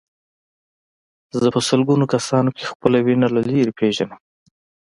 [1.39, 4.19] زه په سلګونه کسانو کې خپله وینه له لرې پېژنم.